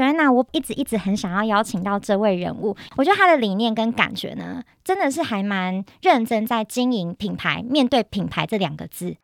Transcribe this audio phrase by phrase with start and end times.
[0.00, 9.16] Joanna，我一直一直很想要邀请到这位人物，我觉得他的理念跟感觉呢，真的是还蛮认真在经营品牌，面对品牌这两个字。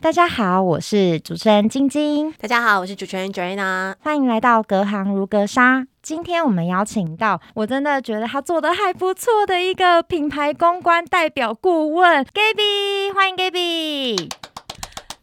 [0.00, 2.32] 大家好，我是主持人晶晶。
[2.32, 3.94] 大家好，我是主持人 Joanna。
[4.00, 5.86] 欢迎来到隔行如隔山。
[6.06, 14.30] 今天我们邀请到，我真的觉得他做的还不错的一个品牌公关代表顾问 Gaby，欢迎 Gaby。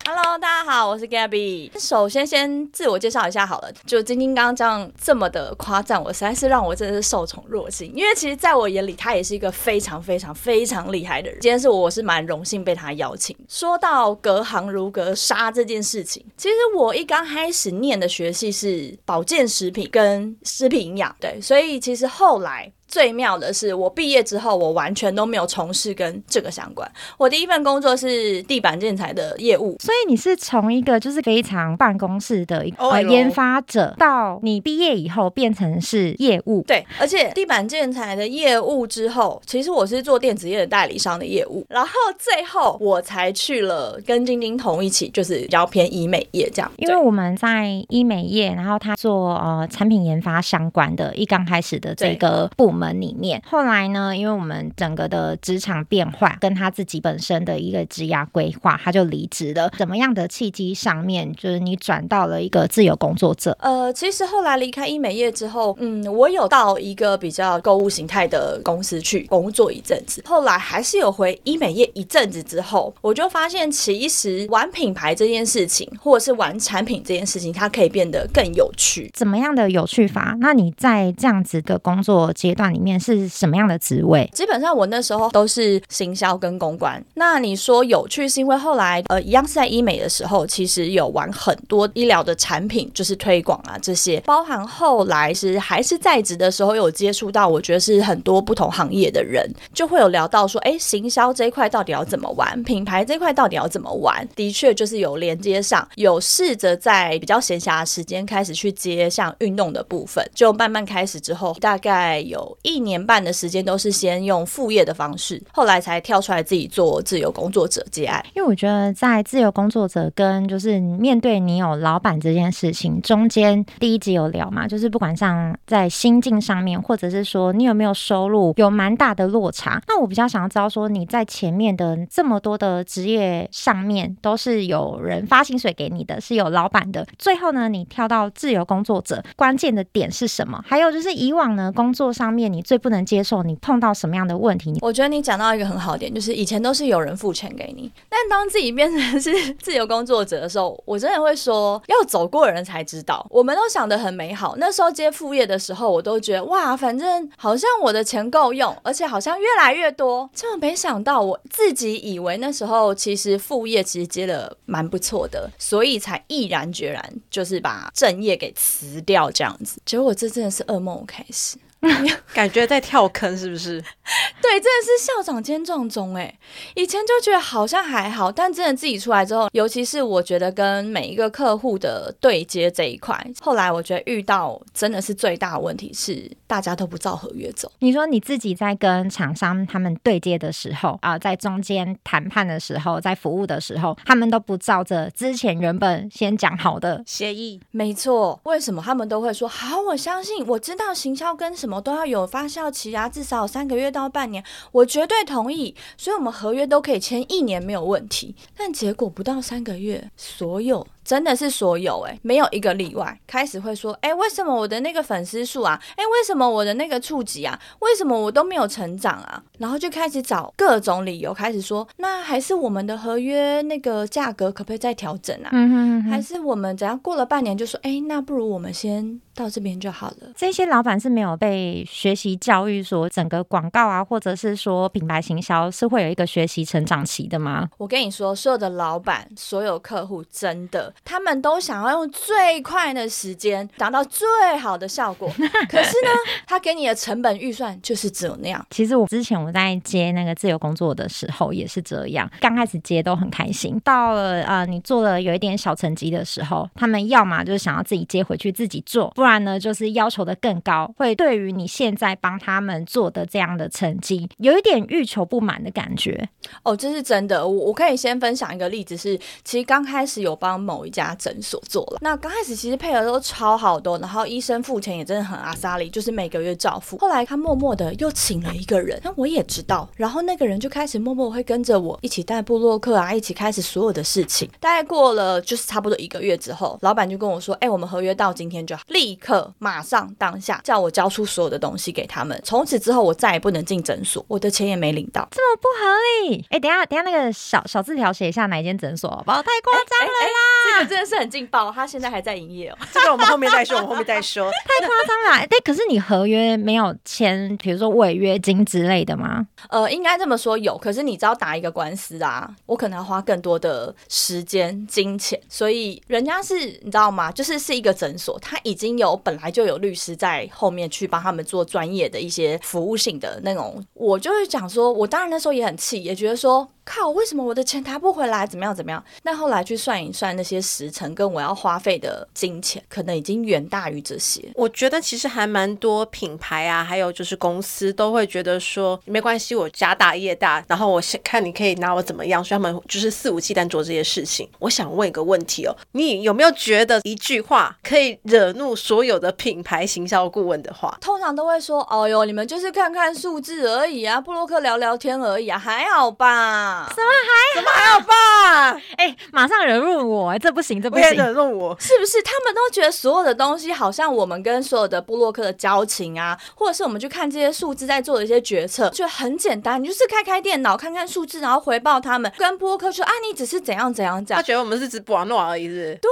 [0.05, 1.71] Hello，大家好，我是 Gabby。
[1.80, 3.71] 首先，先自我介绍一下好了。
[3.85, 7.89] 就晶晶刚刚这样这么的夸赞我，实在是让我真的是受宠若惊。
[7.95, 11.39] 因为其实在我眼里，他也是一个非常非常非常厉害的人。
[11.39, 13.34] 今天是我是蛮荣幸被他邀请。
[13.48, 22.71] 说到隔行如隔山这件事情，其实我一刚开始念的学系是保健食品跟食品营养，对，所以其实后来。
[22.93, 26.88] 最妙的是，我毕业之后，我完全都没有从事跟这个相关。
[27.17, 36.62] 我第一份工作是地板建材的业务，所以你是从一个就是非常办公室的一个呃研发者，到你毕业以后变成是业务。
[36.68, 46.71] 对，而且地板建材的业务之后，其实我是做电子业的代理商的业务，然后最后我才去了跟晶晶同一起，就是比较偏医美业这样。
[46.77, 52.82] 因为我们在医美业，然后他做呃产品研发相关的，一刚开始的这个部门。
[52.84, 59.70] 门里面，后来呢，因为我们整个的职场变化，跟他自己本身的一个职涯规划，他就离职了。
[59.77, 63.55] 怎么样的契机上面，就是你转到了一个自由工作者？
[63.62, 70.22] 呃，其实后来离开医美业之后，嗯，我有到一个比较购物形态的公司去工作一阵子。
[70.25, 79.09] 后来还是有回医美业一阵子之后，我就发现，其实玩品牌这件事情，或者是玩产品这件事情，它可以变得更有趣。
[79.13, 80.35] 怎么样的有趣法？
[80.40, 84.25] 那你在这样子的工作阶段那里面是什么样的职位？
[84.33, 87.03] 基本上我那时候都是行销跟公关。
[87.16, 102.63] 那你说有趣，是因为后来呃，一样是在医美的时候，其实有玩很多医疗的产品，就是推广啊这些，包含后来是还是在职的时候有接触到，我觉得是很多不同行业的人，就会有聊到说，哎，行销这一块到底要怎么玩？
[102.63, 104.25] 品牌这一块到底要怎么玩？
[104.38, 112.53] 的确就是有连接上，有试着在比较闲暇的时间开始去接像运动的部分，就慢慢开始之后，大概有。
[112.62, 118.24] 一年半的时间都是先用副业的方式，后来才跳出来自己做自由工作者接案。
[118.36, 129.81] 因为我觉得在自由工作者跟就是面对你有老板这件事情中间，第一集有聊嘛，就是不管像在心境上面，或者是说你有没有收入有蛮大的落差。
[129.88, 137.08] 那我比较想要知道说你在前面的这么多的职业上面都是有人发薪水给你的，是有老板的。
[137.18, 140.64] 最后呢，你跳到自由工作者，关键的点是什么？
[140.68, 142.43] 还有就是以往呢工作上面。
[142.48, 144.78] 你最不能接受你碰到什么样的问题？
[144.81, 153.26] 我觉得你讲到一个很好点，就是以前都是有人付钱给你，但当自己变成是 自由工作者的时候，我真的会说，要走过人才知道。
[153.30, 160.30] 我们都想得很美好，那时候接副业的时候，我都觉得哇，反正好像我的钱够用，而且好像越来越多。
[160.34, 169.80] 结果没想到，我自己以为那时候其实副业其实接的蛮不错的，所以才毅然决然就是把正业给辞掉这样子。
[169.86, 171.58] 结果这真的是噩梦开始。
[172.34, 173.82] 感觉在跳坑是不是？
[174.42, 176.38] 对，真的是校长兼撞钟哎！
[176.76, 187.72] 以前就觉得好像还好，但真的自己出来之后，尤其是我觉得跟每一个客户的对接这一块，后来我觉得遇到真的是最大的问题是大家都不照合约走。
[187.80, 197.62] 你说你自己在跟厂商他们对接的时候啊，在中间谈判的时候，在服务的时候，他们都不照着之前原本先讲好的协议。
[197.72, 199.80] 没错，为什么他们都会说好？
[199.82, 201.72] 我相信我知道行销跟什么。
[201.73, 205.75] 我都要有发酵期啊，至少三个月到半年，我绝对同意。
[205.97, 208.35] 所以，我们合约都可以签一年没有问题。
[208.56, 210.85] 但结果不到三个月，所有。
[211.03, 213.19] 真的是所有哎、欸，没有一个例外。
[213.28, 215.80] 开始会说，哎、欸，为什么我的那个粉丝数啊？
[215.91, 217.59] 哎、欸，为什么我的那个触及啊？
[217.80, 219.41] 为什么我都没有成长啊？
[219.59, 225.50] 然后就开始找各种理由，开始说，那还是我们的合约那个价格可不可以再调整啊？
[225.52, 230.32] 嗯哼还是我们怎样过了半年就说，哎、欸，那不如我们先到这边就好了。
[230.35, 237.70] 这些老板是没有被学习教育，说整个广告啊，或者是说品牌行销是会有一个学习成长期的吗？
[237.78, 240.92] 我跟你说，所有的老板，所有客户，真的。
[240.93, 245.28] 的，他们都想要用最快的时间达到最好的效果。
[245.69, 246.09] 可是呢，
[246.45, 248.66] 他给你的成本预算就是只有那样。
[248.69, 266.29] 其实我之前我在接那个自由工作的时候也是这样，刚开始接都很开心，到了呃你做了有一点小成绩的时候，他们要么就是想要自己接回去自己做，不然呢就是要求的更高，会对于你现在帮他们做的这样的成绩有一点欲求不满的感觉。
[266.63, 267.45] 哦，这是真的。
[267.47, 276.97] 我我可以先分享一个例子是，其实刚开始有帮某一家诊所做了，那刚开始其实配合都超好的，然后医生付钱也真的很阿萨里，就是每个月照付。
[276.97, 284.50] 后来他默默的又请了一个人，那我也知道，然后那个人就开始默默会跟着我一起带布洛克啊，一起开始所有的事情。
[284.59, 292.39] 大概过了就是差不多一个月之后，老板就跟我说：“哎，我们合约到今天就好，立刻马上当下叫我交出所有的东西给他们。
[292.44, 299.41] 从此之后，我再也不能进诊所，我的钱也没领到，这么不合理。”哎，等一下，等一下，那个小小字条写一下哪一间诊所，好不好？
[299.41, 300.39] 太夸张了啦！
[300.65, 302.77] 这个真的是很劲爆，他现在还在营业哦。
[302.91, 304.49] 这个我们后面再说，我们后面再说。
[304.65, 305.47] 太夸张了！
[305.47, 309.45] 对，可是你合约没有签，比如说违约金之类的吗？
[309.69, 317.31] 呃，应该这么说有，可是你知道打一个官司啊，我可能要花更多的时间、金钱，所以人家是你知道吗？
[317.31, 323.83] 就是是一个诊所，他已经有本来就有律师在后面去帮他们做专业的一些服务性的那种。
[323.93, 326.67] 我就是讲说，我当然那时候也很气，也觉得说。
[326.85, 327.09] 靠！
[327.09, 328.45] 为什么我的钱拿不回来？
[328.45, 328.75] 怎么样？
[328.75, 329.03] 怎么样？
[329.24, 334.44] 那后来去算一算那些时辰跟我要花费的金钱，可能已经远大于这些。
[334.56, 344.50] 我觉得其实还蛮多品牌啊，还有就是公司都会觉得说没关系，我家大业大，然后我先看你可以拿我怎么样，所以他们就是肆无忌惮做这些事情。
[344.59, 350.97] 我想问一个问题哦，你有没有觉得一句话可以惹怒所有的品牌行销顾问的话？
[351.01, 358.81] 通常都会说：“哦哟，你们就是看看数字而已啊，布洛克聊聊天而已啊，还好吧。”什么还怎么还好吧？
[358.97, 362.21] 哎、欸，马上惹怒我、欸，这不行，这不行，惹怒我，是不是？
[362.23, 375.99] 他们都觉得所有的东西好像我们跟所有的布洛克的交情啊，或者是我们去看这些数字在做的一些决策，就很简单，你就是开开电脑看看数字，然后回报他们，跟部落客说啊，你只是怎样怎样怎样，他觉得我们是只不玩闹而已是，是？
[376.01, 376.09] 对，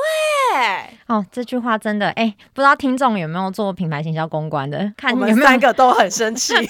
[1.07, 6.65] 哦，这句话真的，哎、欸，不知道听众有没有做品牌行销公关的，看有没有我们三个都很生气， 会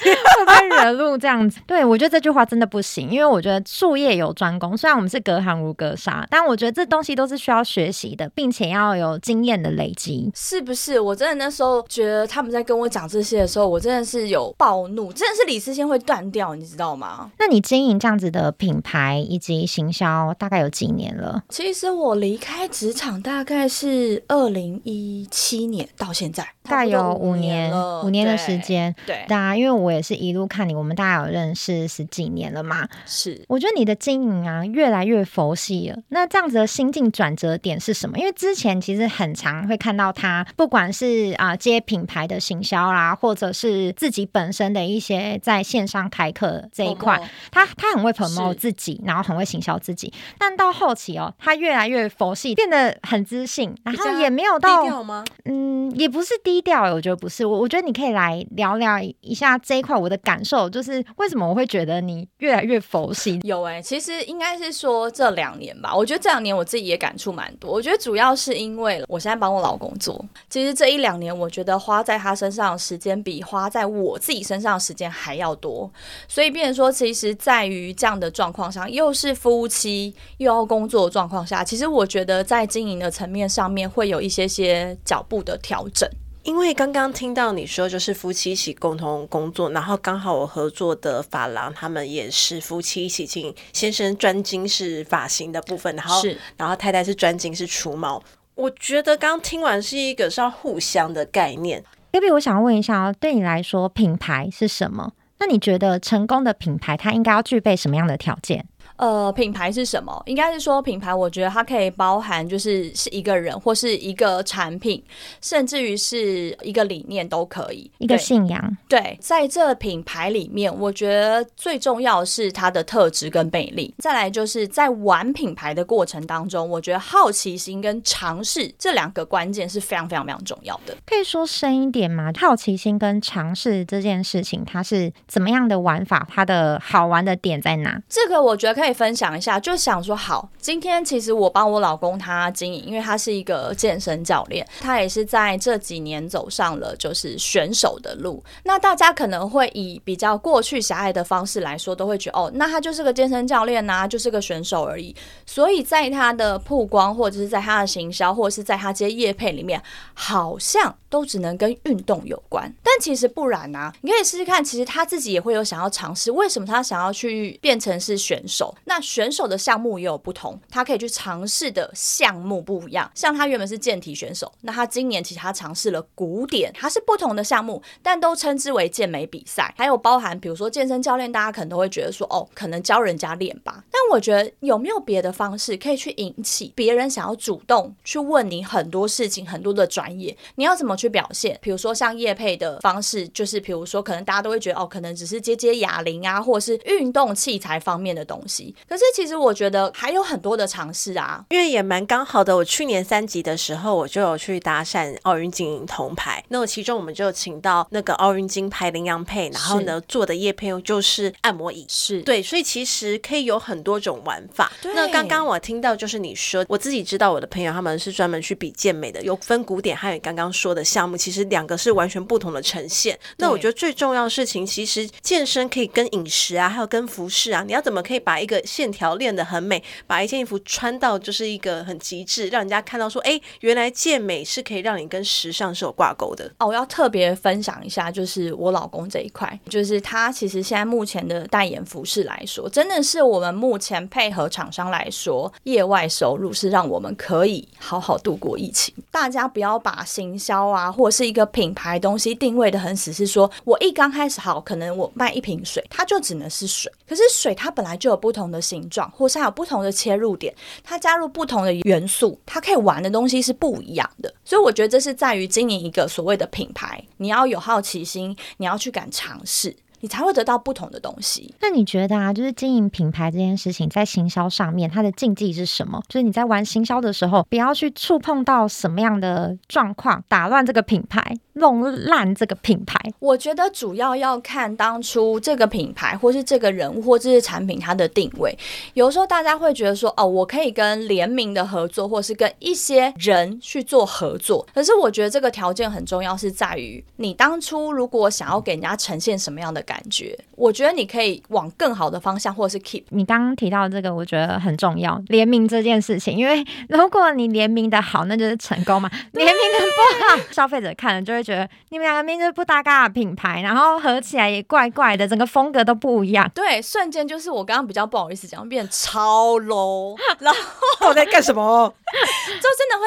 [0.45, 1.59] 不会惹怒这样子？
[1.65, 11.00] 对，我觉得这句话真的不行，因为我觉得术业有专攻，虽然我们是隔行如隔山，但我觉得这东西都是需要学习的，并且要有经验的累积，是不是？
[11.00, 17.31] 我真的那时候觉得他们在跟我讲这些的时候，我真的是有暴怒，真的是理智线会断掉，你知道吗？
[17.39, 21.44] 那你经营这样子的品牌以及行销大概有几年了？
[21.50, 27.74] 其实我离开职场大概是二零一七年到现在，大概有五年
[28.04, 28.94] 五年的时间。
[29.07, 32.88] 对，大家因为我也是一路看你，我们大概有认识十几年了嘛。
[33.07, 35.97] 是，我觉得你的经营啊，越来越佛系了。
[36.09, 38.18] 那这样子的心境转折点是什么？
[38.18, 47.21] 因为之前其实很常会看到他，不管是啊接品牌的行销啦，或者是自己本身的一些在线上开课这一块，
[47.51, 50.12] 他他很会 promote 自己，然后很会行销自己。
[50.38, 55.23] 但到后期哦，他越来越佛系，变得很自信，然后也没有到低调吗？
[55.45, 57.45] 嗯，也不是低调，我觉得不是。
[57.45, 63.39] 我我觉得你可以来聊聊一下这一块，我的感受就是为什么我会觉得你越来越佛系？
[63.44, 67.71] 有哎、欸，其实应该是说这两年吧，我觉得这两年我自己也感触蛮多。
[67.71, 75.91] 我觉得主要是因为我现在帮我老公做，其实这一两年我觉得花在他身上的时间比花在我自己身上的时间还要多，
[76.27, 86.09] 所以变成说，其实在于这样的状况上，又是夫妻又要工作状况下，其实我觉得在经营的层面上面会有一些些脚步的调整。
[86.43, 98.21] 因为刚刚听到你说，就是夫妻一起共同工作，然后刚好我合作的发廊，他们也是夫妻一起进，先生专精是发型的部分，然后是然后太太是专精是除毛。
[98.56, 101.83] 我觉得刚听完是一个是要互相的概念。
[102.11, 105.13] Baby，我想问一下，对你来说，品牌是什么？
[105.39, 108.66] 那你觉得成功的品牌它应该要具备什么样的条件？
[108.98, 110.21] 呃，品牌是什么？
[110.26, 115.04] 应该是说品牌，我觉得它可以包含就是是一个人或是一个产品，
[115.42, 118.78] 甚至于是一个理念都可以，一个信仰。
[118.88, 123.94] 对，在这品牌里面，我觉得最重要的是它的特质跟魅力。
[123.98, 130.95] 再来就是在玩品牌的过程当中，我觉得好奇心跟尝试这两个关键是非常非常非常重要的。
[131.06, 132.31] 可以说深一点吗？
[132.38, 136.28] 好奇心跟尝试这件事情，它是怎么样的玩法？
[136.30, 138.02] 它的好玩的点在哪？
[138.10, 138.92] 这个我觉得可以。
[139.02, 148.44] 分享一下，就想说好，今天其实我帮我老公他经营，因为他是一个健身教练，他也是在这几年走上了就是选手的路。
[148.64, 155.16] 那大家可能会以比较过去狭隘的方式来说，都会觉得哦，那他就是个健身教练呐、就是个选手而已。
[155.45, 159.81] 所以在他的曝光，或者是在他的行销，或者是在他接业配里面，
[160.14, 162.73] 好像都只能跟运动有关。
[162.81, 166.31] 但其实不然啊，你可以试试看，其实他自己也会有想要尝试。
[166.31, 168.73] 为什么他想要去变成是选手？
[168.85, 173.11] 那选手的项目也有不同，他可以去尝试的项目不一样。
[173.13, 179.73] 像他原本是健体选手，那他今年其实他尝试了古典，他是不同的项目，但都称之为健美比赛。
[179.77, 183.83] 还有包含，比如说健身教练，大家可能都会觉得说，哦，可能教人家练吧。
[183.91, 191.57] 但我觉得有没有别的方式可以去引起别人想要主动去问你很多事情，很多的专业，你要怎么去表现？
[191.61, 198.75] 比如说像叶配的方式，就是比如说可能大家都会觉得，哦，可能只是接接哑铃啊，或者是运动器材方面的东西。
[198.87, 202.55] 可是其实我觉得还有很多的尝试啊，因为也蛮刚好的。
[202.55, 206.43] 我去年三级的时候，我就有去搭讪奥运金银铜牌。
[206.49, 214.71] 那我其中我们就请到那个奥运金牌麟洋配，然后呢做的叶配就是按摩椅，是对，所以其实可以有很多种玩法。
[214.83, 223.18] 那刚刚我听到就是你说，我自己知道我的朋友他们是专门去比健美的，有分古典，还有刚刚说的项目，其实两个是完全不同的呈现。
[223.38, 236.52] 那我觉得最重要的事情，其实健身可以跟饮食啊，还有跟服饰啊，你要怎么可以把一个线条练得很美，把一件衣服穿到就是一个很极致，让人家看到说，哎，原来健美是可以让你跟时尚是有挂钩的。
[236.60, 248.94] 哦，我要特别分享一下，就是我老公这一块，就是他其实现在目前的代言服饰来说，真的是我们目前配合厂商来说，业外收入是让我们可以好好度过疫情。
[249.12, 256.92] 大家不要把行销啊，啊或者是一个品牌东西定位的很死，是说我一刚开始好，可能我卖一瓶水，它就只能是水。
[257.07, 264.33] 可是水它本来就有不同的形状，或是它有不同的切入点，它加入不同的元素，它可以玩的东西是不一样的。
[264.44, 269.76] 所以我觉得这是在于经营一个所谓的品牌，你要有好奇心，你要去敢尝试。
[270.01, 271.55] 你才会得到不同的东西。
[271.61, 276.01] 那你觉得啊，就是经营品牌这件事情，在行销上面，它的禁忌是什么？
[276.07, 282.99] 就是你在玩行销的时候，不要去触碰到什么样的状况，打乱这个品牌，弄烂这个品牌。
[283.19, 288.57] 我觉得主要要看当初这个品牌，或是这个人物，或这些产品它的定位。
[288.95, 294.65] 有时候大家会觉得说，哦，我可以跟联名的合作，或是跟一些人去做合作。
[294.73, 299.80] 可是我觉得这个条件很重要，是在于你当初如果想要给人家呈现什么样的。
[299.81, 303.03] 感觉，我觉得你可以往更好的方向，或者是 keep。
[303.09, 309.09] 你刚刚提到这个，我觉得很重要， 联名这件事情，因为如果你联名的好，那就是成功嘛。
[309.33, 311.50] 联名的不好，消费者看了就会觉得
[311.89, 316.49] 你们两个名字不搭嘎的品牌，然后合起来也怪怪的，整个风格都不一样。
[316.53, 321.93] 对，瞬间就是我刚刚比较不好意思讲，变超 low，然后 我在干什么？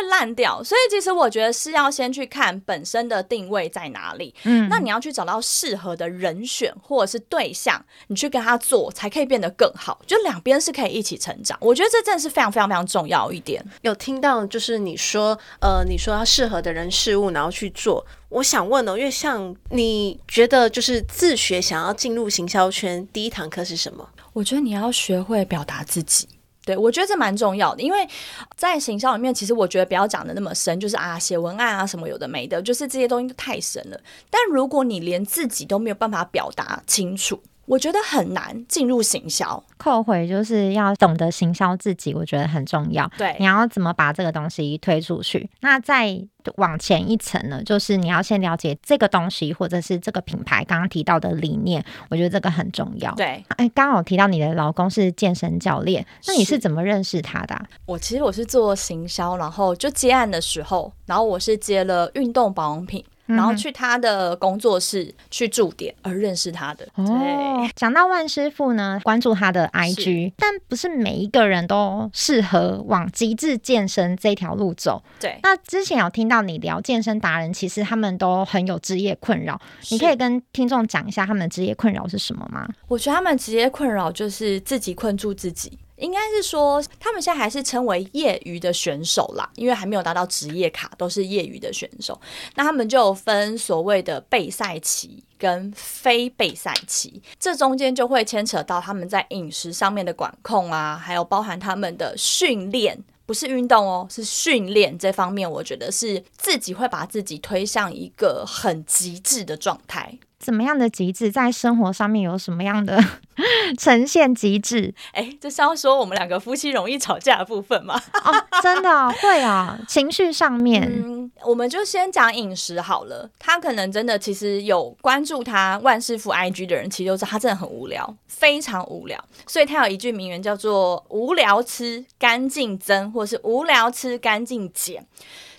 [0.04, 0.62] 烂掉。
[0.62, 6.72] 所以其实我觉得是要先去看本身的定位在哪里，嗯，那你要去找到适合的人选。
[6.82, 10.00] 或者是对象，你去跟他做，才可以变得更好。
[10.06, 13.64] 就两边是可以一起成长，我觉得这真的是非常非常非常重要一点。
[13.82, 18.04] 有听到就是你说，呃，你说要适合的人事物，然后去做。
[18.28, 24.08] 我想问哦，因为像你觉得就是自学想要进入行销圈，第一堂课是什么？
[24.32, 26.28] 我觉得你要学会表达自己。
[26.64, 28.08] 对，我觉得这蛮重要的，因为
[28.56, 34.00] 在行销里面，其实我觉得不要讲的那么深，就是啊，写文案啊什么有的没的，就是这些东西都太深了。
[34.30, 39.62] 但如果你连自己都没有办法表达清楚，我觉得很难进入行销。
[39.76, 43.10] 扣回就是要懂得行销自己，我觉得很重要。
[43.18, 45.48] 对，你要怎么把这个东西推出去？
[45.60, 46.18] 那再
[46.56, 53.12] 往前一层呢，就是你要先了解这个东西或者是这个品牌刚刚提到的理念，我觉得这个很重要。
[53.14, 57.66] 对，哎，刚好提到你的老公是健身教练，那你是怎么认识他的啊？
[57.86, 63.04] 我其实我是做行销，然后就接案的时候，然后我是接了运动保养品。
[63.26, 66.86] 然后去他的工作室去驻点而认识他的。
[66.96, 75.02] 对，讲到万师傅呢，关注他的 IG，但不是每一个人都适合往极致健身这条路走。
[75.18, 82.68] 对，那之前有听到你聊健身达人，其实他们都很有职业困扰，你可以跟听众讲一下他们的职业困扰是什么吗？
[82.88, 85.78] 我觉得他们职业困扰就是自己困住自己。
[85.96, 92.20] 应该是说，他们现在还是称为业余的选手啦，因为还没有拿到职业卡，都是业余的选手。
[92.56, 110.18] 那他们就分所谓的备赛期跟非备赛期，这中间就会牵扯到他们在饮食上面的管控啊，还有包含他们的训练，不是运动哦，是训练这方面，我觉得是自己会把自己推向一个很极致的状态。
[110.44, 111.30] 怎么样的极致？
[111.32, 113.02] 在生活上面有什么样的
[113.78, 114.94] 呈现极致？
[115.12, 117.98] 哎，这是要说我们两个夫妻容易吵架的部分吗？
[118.22, 120.82] 哦，真的、哦、会啊，情绪上面。
[120.82, 123.30] 嗯，我们就先讲饮食好了。
[123.38, 129.18] 他可能真的其实有关注他万师傅 IG 的人，其实都知道他真的很无聊，非常无聊。
[129.46, 135.06] 所以他有一句名言叫做“无聊吃干净增”或是“无聊吃干净减”。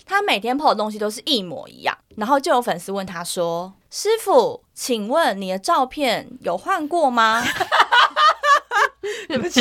[0.08, 7.42] 他每天 po 的东西都是一模一样，然后就有粉丝问他说：“师傅，请问你的照片有换过吗？”
[9.28, 9.60] 对不起，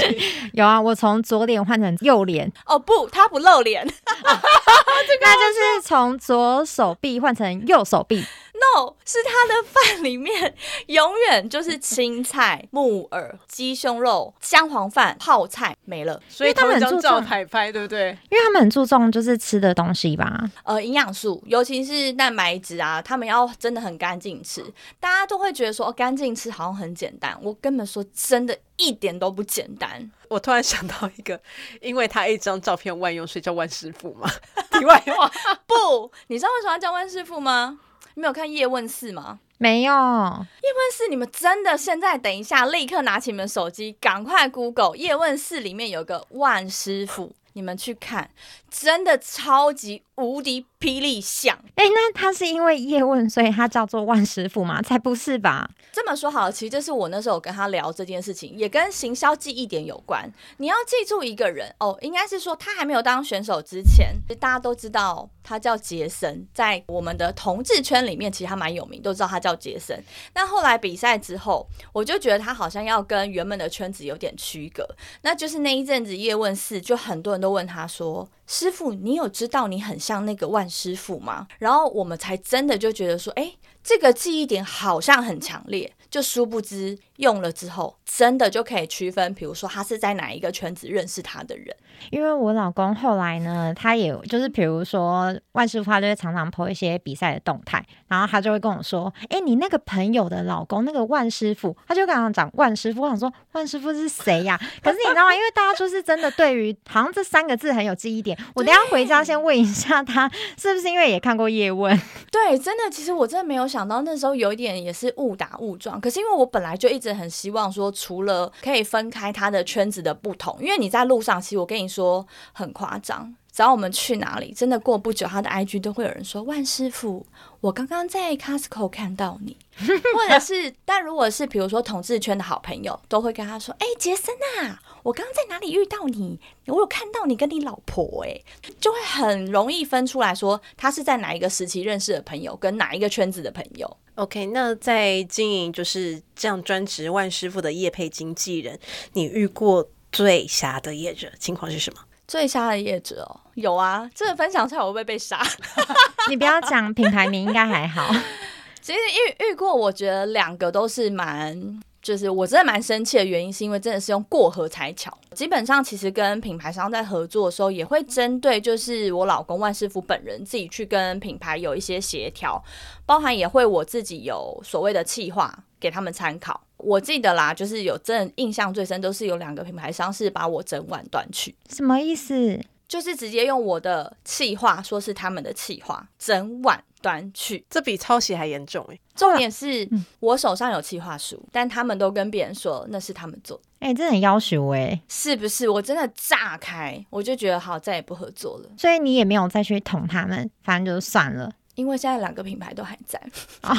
[0.54, 2.52] 有啊，我从左脸换成右脸。
[2.66, 8.26] 哦不，他不露脸， 那就是从左手臂换成右手臂。
[8.56, 10.56] No，是他的饭里面
[10.88, 18.18] 永远就是青菜、木耳、鸡胸肉、姜黄饭、泡菜没了，所以他们很注重台拍，对不对？
[18.30, 24.64] 因为他们很注重就是吃的东西吧，呃，营养素，尤其是蛋白质啊，他们要真的很干净吃。
[25.02, 30.10] 大家都会觉得说，哦，干净吃好像很简单，我根本说真的一点都不简单。
[30.30, 31.40] 我突然想到一个，
[31.82, 34.30] 因为他一张照片万用，所以叫万师傅嘛。
[34.72, 35.30] 题外话，
[35.68, 37.80] 不，你知道为什么要叫万师傅吗？
[38.16, 39.40] 你没有看叶问四吗？
[39.58, 39.94] 没有。
[39.94, 48.32] 叶问四，你们真的现在等一下，立刻拿起你们手机，赶快 Google 叶问四里面有个万师傅，你们去看，
[48.70, 50.66] 真的超级无敌。
[50.78, 54.80] 霹雳响，哎、欸，那他是因为叶问，所以他叫做万师傅吗？
[54.84, 55.68] 才不是吧！
[55.92, 60.32] 这么说好了，其实这是我那时候跟他聊这件事情，也跟行销记忆点有关。
[60.58, 70.00] 你要记住一个人哦，应该是说他还没有当选手之前，大家都知道他叫杰森，在我们的同志圈里面，其实他蛮有名，都知道他叫杰森。
[70.36, 74.88] 那后来比赛之后，我就觉得他好像要跟原本的圈子有点区隔。
[75.24, 78.30] 那就是那一阵子叶问四，就很多人都问他说。
[78.48, 81.48] 师傅，你有知道你很像那个万师傅嘛？
[81.58, 83.52] 然后我们才真的就觉得说，哎，
[83.86, 91.68] 这个记忆点好像很强烈，就殊不知用了之后，真的就可以区分，比如说他是在哪一个圈子认识他的人。
[92.12, 104.60] 因为我老公后来呢，他也就是比如说万师傅，他就会常常 po 一些比赛的动态，然后他就会跟我说：“哎，你那个朋友的老公那个万师傅，他就刚刚讲万师傅，我想说万师傅是谁呀？
[104.84, 105.34] 可是你知道吗？
[105.34, 108.38] 因为大家就是真的对于好像这三个字很有记忆点。
[108.56, 111.98] 我等下回家先问一下他，是不是因为也看过叶问？
[112.30, 116.00] 对，真的，其实我真的没有想想到那时候有一点也是误打误撞。
[116.02, 121.86] 可是因为我本来就一直很希望说，除了可以分开他的圈子的不同，因为你在路上，其实我跟你。
[121.96, 127.26] 说很夸张，只要我们去哪里，真的过不久，他的 IG 都会有人说：“万师傅，
[127.62, 129.56] 我刚刚在 Costco 看到你。
[129.80, 136.40] ”或者是，但如果是比如说同志圈的好朋友，都会跟他说：“哎、杰森啊，我刚刚在哪里遇到你？
[136.66, 143.98] 我有看到你跟你老婆、欸。”哎，就会很容易分出来说他是在哪一个时期认识的朋友，跟哪一个圈子的朋友。
[144.16, 148.80] OK，那在经营就是这样专职万师傅的业配经纪人，
[149.14, 149.88] 你遇过？
[150.12, 152.00] 最瞎的业者情况是什么？
[152.26, 155.46] 最瞎的业者哦，有啊，这个分享出来我会不会被杀？
[156.30, 158.10] 你不要讲品牌名，应该还好。
[158.82, 161.82] 其实遇遇过，我觉得两个都是蛮。
[162.06, 165.12] 就是我真的蛮生气的原因，是因为真的是用过河拆桥。
[165.32, 172.64] 基本上，其实跟品牌商在合作的时候，也会针对就是我老公万师傅本人自己去跟品牌有一些协调，
[173.08, 176.62] 包含也会我自己有所谓的企划给他们参考。
[176.78, 181.56] 我记得啦，就是有真的印象最深，都是有两个品牌商是把我整碗断去。
[181.72, 182.62] 什么意思？
[182.88, 189.00] 就是直接用我的企划说是他们的企划，整晚端去，这比抄袭还严重哎！
[189.16, 189.88] 重点是
[190.20, 195.70] 我手上有企划书，但他们都跟别人说那是他们做的，哎、欸，真的很要求哎，是不是？
[195.70, 198.70] 我真的炸开，我就觉得好，再也不合作了。
[198.78, 203.20] 所以你也没有再去捅他们，反正就算了，因为现在两个品牌都还在，
[203.64, 203.70] 哦、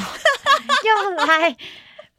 [0.85, 1.57] 又来。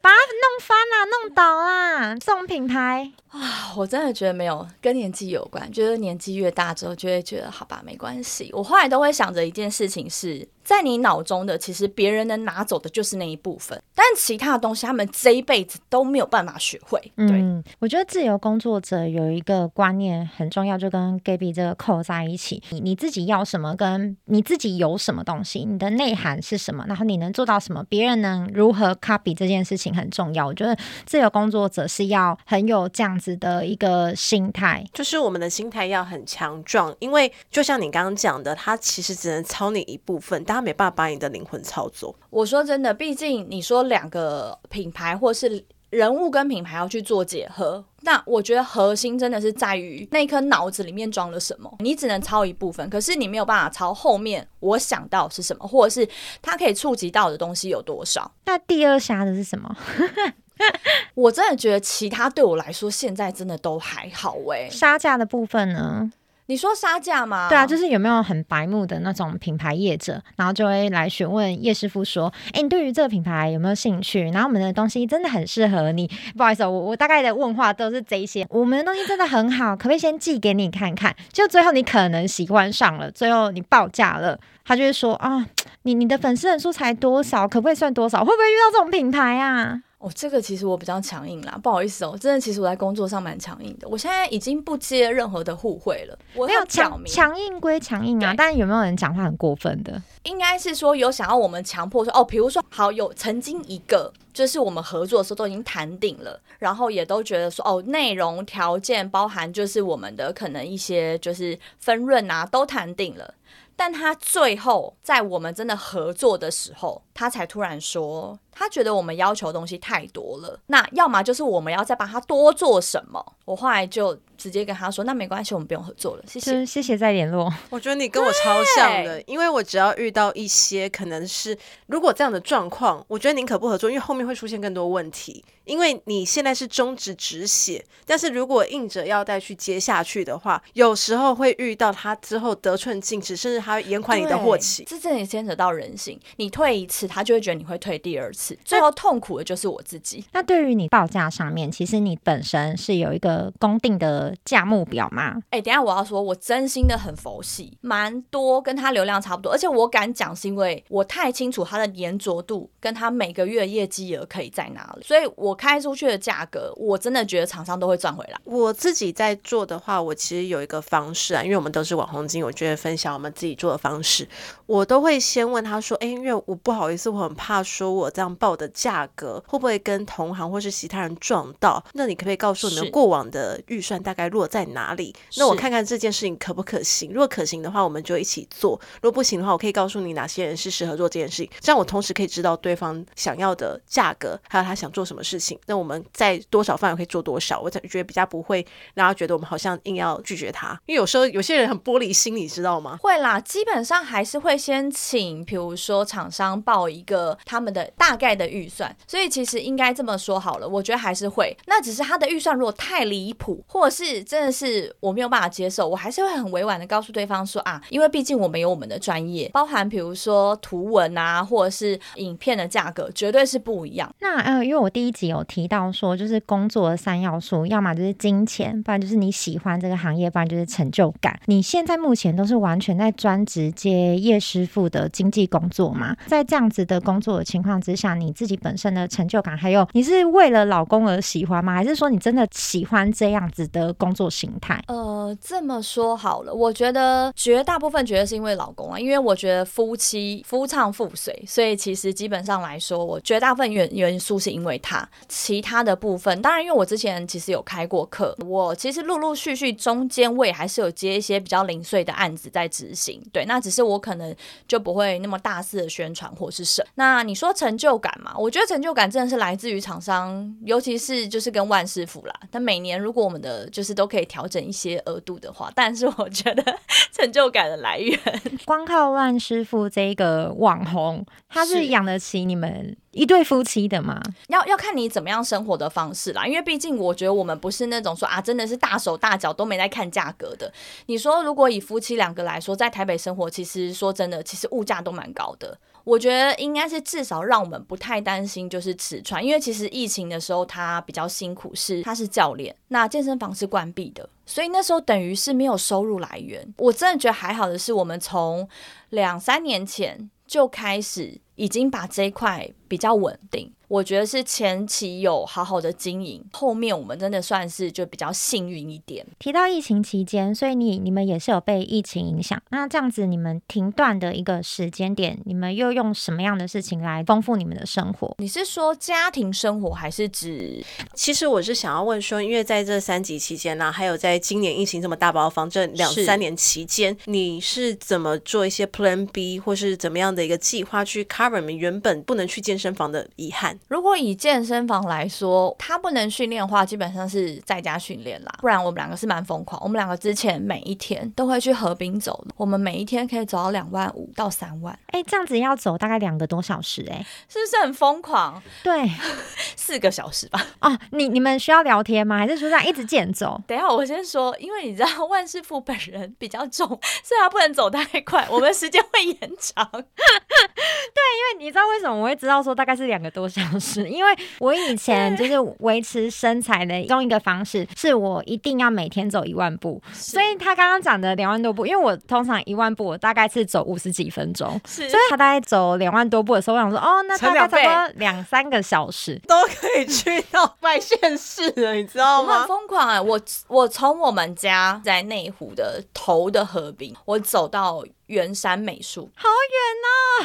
[0.00, 2.14] 把它弄翻啦、啊，弄倒啦！
[2.14, 8.50] 这种品牌啊，我真的觉得没有跟年纪有关，觉得年纪越大之后就会觉得好吧，没关系。
[8.52, 10.48] 我后来都会想着一件事情是。
[10.68, 17.00] 在你脑中的，其实别人能拿走的就是那一部分，但其他的东西，他们这一辈子都没有办法学会。
[17.16, 22.62] 对，嗯，我觉得自由工作者有一个观念很重要，就跟 Gaby 这个扣在一起。
[22.68, 30.46] 你你自己要什么，跟你自己有什么东西，你的内涵是什么，然后你能做到什么，别人能如何 copy 这件事情很重要。
[30.46, 30.76] 我觉得
[31.06, 42.14] 自由工作者是要很有这样子的一个心态，就是我们的心态要很强壮，因为就像你刚刚讲的，他其实只能抄你一部分，但他没办法把你的灵魂操作。
[42.30, 47.84] 我说真的，毕竟你说两个品牌或是人物跟品牌要去做结合。
[48.02, 56.08] 那我觉得核心真的是在于那颗脑子里面装了什么，你只能抄一部分，可是你没有办法抄后面我想到是什么，或者是
[56.40, 58.30] 它可以触及到的东西有多少。
[58.44, 59.76] 那第二杀的是什么？
[61.14, 64.68] 我真的觉得其他对我来说现在真的都还好哎。
[64.70, 66.10] 杀价的部分呢？
[66.50, 67.46] 你说杀价吗？
[67.50, 74.22] 对啊，就是有没有很白目的那种品牌业者，然后就会来询问叶师傅说：“哎，你对于这个品牌有没有兴趣？
[74.30, 76.10] 然后我们的东西真的很适合你。
[76.38, 78.46] 不好意思，我我大概的问话都是这些。
[78.48, 81.14] 我们的东西真的很好，可不可以先寄给你看看？
[81.30, 85.44] 就最后你可能喜欢上了，最后你报价了，他就会说啊，
[85.82, 87.46] 你你的粉丝人数才多少？
[87.46, 88.20] 可不可以算多少？
[88.20, 93.88] 会不会遇到这种品牌啊？”哦，这个其实我比较强硬啦，不好意思哦，真的，其实我在工作上蛮强硬的。
[93.88, 96.16] 我现在已经不接任何的互惠了。
[96.34, 100.00] 我没有强强硬归强硬啊，但是有没有人讲话很过分的？
[100.22, 113.34] 应该是说有想要我们强迫说哦，比如说好有曾经一个，就是我们合作的时候都已经谈定了，然后也都觉得说哦，内容条件包含就是我们的可能一些就是分润啊都谈定了。
[113.74, 120.58] 但他最后在我们真的合作的时候，他才突然说，他觉得我们要求的东西太多了。
[120.66, 123.24] 那要么就是我们要再帮他多做什么。
[123.44, 127.52] 我后来就直接跟他说，那没关系，我们不用合作了，谢谢，谢谢再联络。
[127.70, 135.44] 我觉得你跟我超像的，因为我只要遇到一些可能是如果这样的状况，我觉得宁可不合作，因为后面会出现更多问题。
[135.64, 144.84] 因为你现在是终止止血，但是如果硬着要再去接下去的话，有时候会遇到他之后得寸进尺，甚至他会延缓你的货期。
[144.84, 150.24] 这真的牵扯到人性，你退一次，他就会觉得你会退第二次，最后痛苦的就是我自己。
[150.32, 155.34] 那对于你报价上面，其实你本身是有一个公定的价目表吗？
[155.50, 165.58] 哎、欸，等下我要说，我真心的很佛系，蛮多跟他流量差不多，而且我敢讲是因为我太清楚他的粘着度跟他每个月业绩额可以在哪里，所以我。
[165.58, 168.38] 开出去的价格，我真的觉得厂商都会赚回来。
[168.44, 174.28] 我自己在做的话，我其实有一个方式啊，因为我们都是网红经，我觉得分享我们自己做的方式，
[174.66, 181.82] 我都会先问他说：“哎，因为我不好意思，我很怕说我这样报的价格会不会跟同行或是其他人撞到？
[181.94, 185.14] 那你可不可以告诉我你们过往的预算大概落在哪里？
[185.36, 187.12] 那我看看这件事情可不可行。
[187.12, 197.60] 如果可行的话，我们就一起做；如果不行的话，我可以告诉你哪些人是适合做这件事情，这样我同时可以知道对方想要的价格，还有他想做什么事情。”那我们在多少范围可以做多少？
[197.60, 202.98] 我觉得比较不会让他觉得我们好像硬要拒绝他，因为有时候有些人很玻璃心，你知道吗？
[203.02, 211.56] 会啦，基本上还是会先请，比如说厂商报一个他们的大概的预算，所以其实应该这么说好了，我觉得还是会。
[211.66, 224.14] 那只是他的预算如果太离谱，或者是真的是我没有办法接受，我还是会很委婉的告诉对方说啊，因为毕竟我们有我们的专业，包含比如说图文啊，或者是影片的价格，绝对是不一样。
[224.20, 225.38] 那呃，因为我第一集有。
[225.48, 231.40] 提到说，就是工作的三要素，要么就是金钱，不然就是你喜欢这个行业，不然就是成就感。
[231.46, 236.14] 你现在目前都是完全在专职接叶师傅的经纪工作吗？
[236.26, 241.74] 在这样子的工作的情况之下，你自己本身的成就感，还有你是为了老公而喜欢吗？
[241.74, 244.82] 还是说你真的喜欢这样子的工作形态？
[244.88, 255.08] 呃，这么说好了，我觉得绝大部分觉得是因为老公啊，因为我觉得夫妻夫唱妇随，所以其实基本上来说，我绝大部分元元素是因为他。
[255.28, 263.20] 其他的部分，当然，因为我之前其实有开过课，我其实陆陆续续中间我也还是有接一些比较零碎的案子在执行。
[263.32, 264.34] 对，那只是我可能
[264.66, 266.84] 就不会那么大肆的宣传或是什。
[266.94, 268.34] 那你说成就感嘛？
[268.38, 272.34] 我觉得成就感真的是来自于厂商，尤其是就是跟万师傅啦。
[272.50, 276.78] 但每年如果我们的就是都可以调整一些额度的话，但是我觉得
[277.12, 278.18] 成就感的来源，
[278.64, 284.22] 光靠万师傅这个网红，他是养得起你们一对夫妻的吗？
[284.48, 290.72] 要要看你怎么样生活的方式啦，因为毕竟我觉得我们不是那种说啊，真的是大手大脚都没在看价格的。
[291.06, 295.76] 你说如果以夫妻两个来说，在台北生活，其实说真的，其实物价都蛮高的。
[296.08, 306.66] 我觉得应该是至少让我们不太担心，就是吃穿，因为其实疫情的时候他比较辛苦，是他是教练，那健身房是关闭的，所以那时候等于是没有收入来源。
[306.78, 308.66] 我真的觉得还好的是，我们从
[309.10, 311.40] 两三年前就开始。
[311.58, 313.72] 已经把这一块比较稳定。
[313.88, 319.26] 我觉得是前期有好好的经营，后面我们真的算是就比较幸运一点。
[319.38, 322.62] 提到疫情期间，所以你你们也是有被疫情影响。
[322.68, 328.32] 那这样子，你们停断的一个时间点，你们又用什么样的事情来丰富你们的生活？
[328.38, 330.84] 你是说家庭生活，还是指？
[331.14, 343.77] 其实我是想要问说，因为在这三级期间呢、啊，还有在今年疫情这么大爆发这两三年期间，你是怎么做一些 Plan B，或是怎么样的一个计划去 cover？Barbara 们原本不能去健身房的遗憾？
[343.86, 348.52] 如果以健身房来说，他不能训练的话，基本上是在家训练啦。
[348.60, 354.98] 不然我们两个是蛮疯狂，我们两个之前每一天都会去河滨走，我们每一天可以走到两万五到三万。
[355.08, 358.62] 哎，这样子要走大概两个多小时，欸，哎，是不是很疯狂？
[358.82, 359.10] 对，
[359.76, 360.66] 四个小时吧。
[360.80, 362.38] 哦，你你们需要聊天吗？
[362.38, 363.60] 还是说这样一直健走？
[363.66, 369.88] 等一下我先说，因为你知道万师傅本人比较重，所以他不能走太快，我们时间会延长。
[369.92, 374.08] 对，因为你知道为什么我会知道说大概是两个多小时？
[374.08, 380.00] 因为我以前就是维持身材的其中一个方式，是我一定要每天走一万步。
[380.12, 392.60] 所以他刚刚讲的两万多步，因为我通常一万步我大概是走五十几分钟，所以他大概走两万多步的时候，我想说哦，那大概差不多两三个小时都可以去到外县市了，你知道吗？
[392.60, 393.20] 很疯狂哎！
[393.20, 398.04] 我我从我们家在内湖的头的河滨，我走到。
[398.28, 399.48] 圆山美术好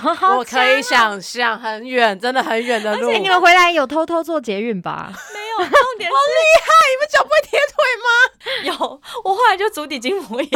[0.04, 3.08] 远哦，哦，我可以想象很远，真的很远的路。
[3.08, 5.14] 而且你们回来有偷偷坐捷运吧？
[5.34, 6.70] 没有，重点是好厉害！
[6.90, 8.08] 你们脚不会贴腿吗？
[8.64, 10.50] 有，我后来就足底筋膜炎，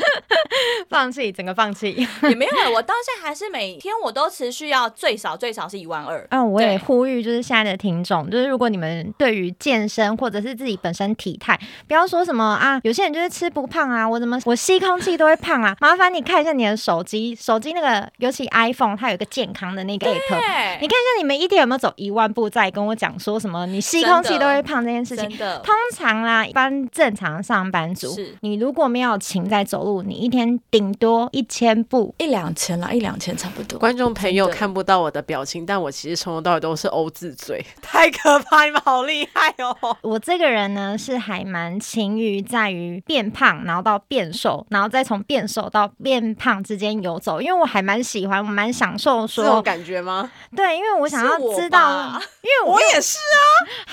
[0.90, 1.90] 放弃，整个放弃
[2.28, 2.52] 也没有。
[2.72, 6.26] 我到现在还是每天我都持续要最少最少是一万二。
[6.30, 16.32] 嗯，我也呼吁就是现在的听众，就是如果你们对于健身或者是自己本身体态，不要说什么啊，有些人就是吃不胖啊，我怎么我吸空气都会胖啊，麻烦你看。
[16.32, 25.28] 看一下你的手机，手机那个尤其 iPhone，它有一个健康的那个 app，你看一下你们一天有没有走一万步，再跟我讲说什么你吸空气都会胖这件事情。
[25.38, 33.78] 通常啦，一般正常上班族，你如果没有勤在走路，你一天顶多一千步，一两千啦，一两千差不多。
[33.78, 39.96] 观众朋友看不到我的表情，但我其实从头到尾都是欧字嘴， 太可怕，你们好厉害哦！
[40.02, 46.12] 我这个人呢是还蛮勤于在于变胖，然后到变瘦，然后再从变瘦到变。
[46.12, 50.30] 变胖之间游走，因为我还蛮喜欢，我蛮享受说这种感觉吗？
[50.54, 53.40] 对，因为我想要知道，因为我，我也是啊。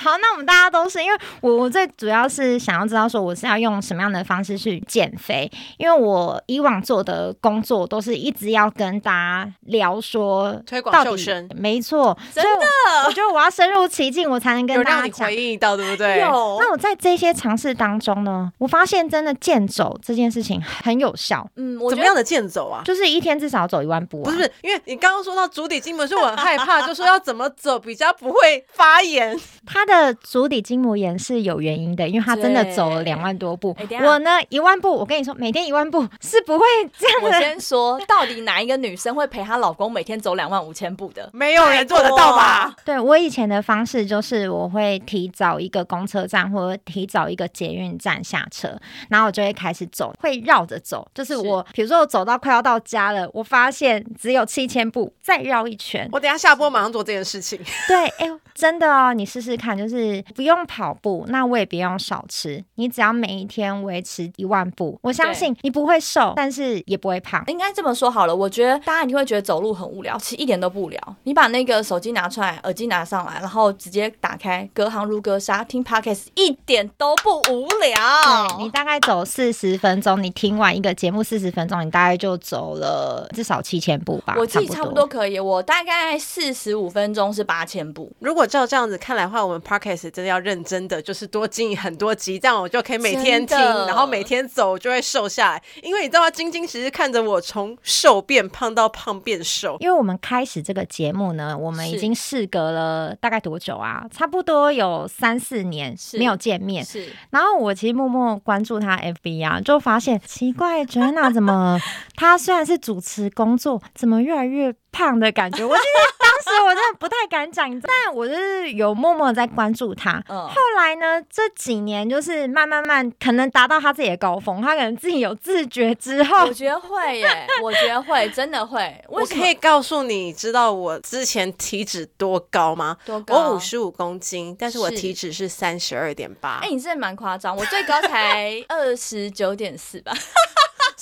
[0.01, 12.65] 好，那我们大家都是，因为我我最主要是想要知道说我是要用什么样的方式去减肥，因为我以往做的工作都是一直要跟大家聊说推广瘦身，没错，真的，
[13.07, 15.27] 我觉得我要深入其境，我才能跟大家讲。
[15.27, 16.19] 回应到，对不对？
[16.19, 16.57] 有。
[16.62, 21.45] 那我在这些尝试当中呢，我发现真的健走这件事情很有效。
[21.55, 22.81] 嗯，我怎么样的健走啊？
[22.85, 24.25] 就是一天至少走一万步啊。
[24.25, 29.38] 不是，因为你刚刚说到足底筋膜，是我很害怕，就说要怎么走比较不会发炎。
[29.65, 33.75] 他的足底筋膜炎是有原因的，因为他真的走了两万多步。
[34.04, 36.65] 我呢，一万步，我跟你说，每天一万步是不会
[36.97, 37.28] 这样的。
[37.28, 41.30] 我先说，到底哪一个女生会陪她老公每天走两万五千步的？
[41.34, 42.75] 没有人做得到吧？
[42.86, 51.08] 对，我以前的方式就是，我会提早一个公车站或者提早一个捷运站下车，然后我就会开始走，会绕着走。
[51.13, 56.08] 就是我，比如说我走到快要到家了，我发现只有七千步，再绕一圈。
[56.12, 57.60] 我等下下播马上做这件事情。
[57.88, 67.43] 对，哎呦，真的哦，你试试看，就是不用跑步，那我也不用少吃，你只要每一天维持一万步，我相信你不会瘦，但是也不会胖。
[67.47, 71.15] 应该这么说好了，我觉得大家一定会觉得走路很无聊，其实一点都不无聊。
[71.23, 78.57] 你把那个手机拿出来，耳机拿上来，然后直接打开，隔行如隔山，听 Podcast 一点都不无聊。
[78.57, 84.35] 你大概走四十分钟，你听完一个节目四十分钟，你大概就走了至少七千步吧。
[84.37, 88.11] 我自己差不多可以，我大概四十五分钟是八千步。
[88.19, 95.63] 如果照这样子看来的话，我们 Podcast 真的要认真的，就是多经营很多集，这样我就可以每天听，然后每天走，就会瘦下来。
[95.84, 96.32] 因为你知道吗？
[96.32, 99.77] 晶晶其实看着我从瘦变胖到胖变瘦。
[99.79, 104.03] 因为我们开始这个节目呢，我们已经事隔了大概多久啊？
[104.10, 106.84] 差不多有三四年没有见面。
[106.84, 111.79] 是，然后我其实默默关注他 FB 啊，就发现奇怪，Joanna 怎么？
[112.15, 115.65] 他虽然是主持工作，怎么越来越胖的感觉？
[115.65, 120.23] 我其实当时我真的不太敢讲， 但我就是有默默在关注他。
[120.30, 129.04] 嗯，后来呢，这几年就是慢慢慢，可能达到他自己的高峰，他可能自己有自觉之后，我觉得会耶，我觉得会，真的会。
[129.08, 132.97] 我可以告诉你，知道我之前体脂多高吗？
[133.06, 133.36] 多高？
[133.36, 136.60] 我五十五公斤，但是我体脂是三十二点八。
[136.62, 140.12] 哎、欸，你真的蛮夸张，我最高才 二十九点四吧。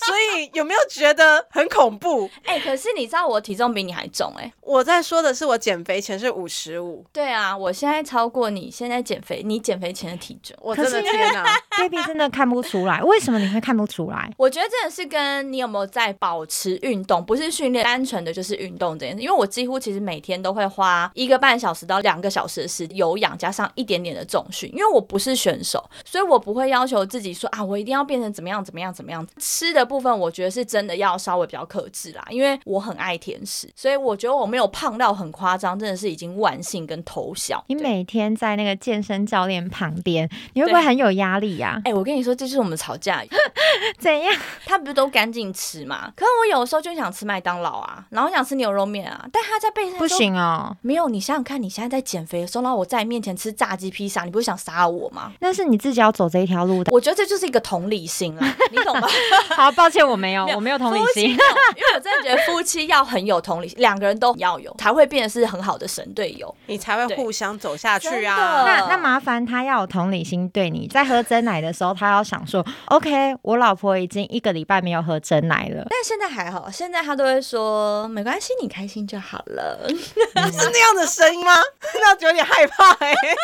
[0.08, 2.30] 所以有没有觉得很恐怖？
[2.46, 7.06] 哎、可是你知道我体重比你还重哎、我在说的是我减肥前是五十五。
[7.14, 10.56] 对啊，我现在超过你现在减肥，你减肥前的体重。
[10.62, 11.44] 我真的天哪，
[11.78, 14.32] Baby 真的看不出来，为什么你会看不出来？
[14.38, 19.24] 我觉得真的是跟你有没有在保持运动，不是训练，单纯的就是运动这件事。
[19.24, 29.26] 因为我几乎其实每天都会花一个半小时到两个小时的时有氧加上一点点的重训，因为我不是选手，所以我不会要求自己说啊，我一定要变成怎么样怎么样怎么样。
[29.40, 29.88] 吃的。
[29.88, 37.64] 部分我觉得是真的要稍微比较克制啦，因为我很爱甜食，所以我觉得我没有胖到很夸张，真的是已经万幸跟头小。
[37.68, 41.82] 你每天在那个健身教练旁边，你会不会很有压力呀？
[41.86, 43.24] 哎，我跟你说，这就是我们吵架。
[44.00, 44.34] 怎样？
[44.66, 46.12] 他不是都赶紧吃嘛？
[46.16, 50.76] 可是我有时候就想吃麦当劳啊，然后想吃牛肉面啊，但他在背上不行哦。
[50.82, 55.32] 没有，你想想看，你现在在减肥的时候，然后我在你面前吃炸鸡披萨，你不会想杀我吗？
[55.40, 56.92] 那是你自己要走这一条路的。
[56.94, 59.08] 我觉得这就是一个同理心啦，你懂吗？
[59.56, 68.64] 好，抱歉，我没有，没有我没有同理心，因为我真的觉得夫妻要很有同理心，两个人都要有，才会变得是很好的神队友，你才会互相走下去啊。
[68.66, 81.52] 那那麻烦他要有同理心，对你在喝真奶的时候，他要想说，OK，我老婆已经一个礼拜没有喝真奶了，但现在还好，现在他都会说没关系，你开心就好了，嗯、 是那样的声音吗？
[82.00, 83.36] 那有点害怕哎、欸。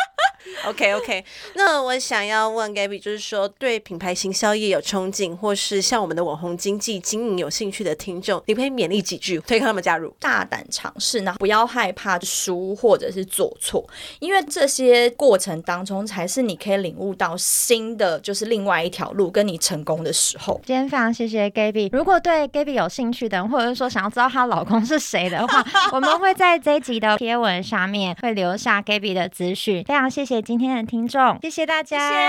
[0.68, 1.24] OK OK，
[1.56, 13.86] 那我想要问 Gaby，就是说对品牌行销业有憧憬，或是像我们的网红经济经营有兴趣的听众，你可以勉励几句，推荐他们加入，大胆尝试呢，不要害怕输或者是做错，
[14.20, 20.60] 因为这些过程当中才是你可以领悟到新的，就是另外一条路，跟你成功的时候。
[20.66, 29.84] 今天非常谢谢 Gaby，如果对 Gaby 有兴趣的人，或者是说想要知道她老公是谁的话， 我们会在这一集的贴文下面会留下 Gaby 的资讯。
[29.84, 32.20] 非常谢谢今天的听众，谢谢大家，谢谢。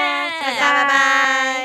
[0.41, 1.65] 大家，拜拜。